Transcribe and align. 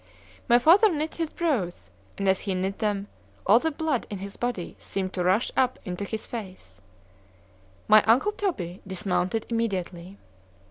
My 0.49 0.57
father 0.57 0.91
knit 0.91 1.13
his 1.17 1.29
brows, 1.29 1.91
and 2.17 2.27
as 2.27 2.39
he 2.39 2.55
knit 2.55 2.79
them, 2.79 3.05
all 3.45 3.59
the 3.59 3.69
blood 3.69 4.07
in 4.09 4.17
his 4.17 4.35
body 4.35 4.75
seemed 4.79 5.13
to 5.13 5.23
rush 5.23 5.51
up 5.55 5.77
into 5.85 6.05
his 6.05 6.25
face——my 6.25 8.01
uncle 8.05 8.31
Toby 8.31 8.81
dismounted 8.87 9.45
immediately. 9.49 10.17